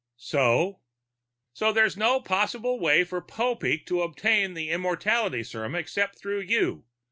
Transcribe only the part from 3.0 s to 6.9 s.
for Popeek to obtain the immortality serum except through you.